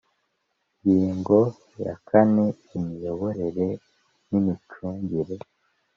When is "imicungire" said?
4.39-5.35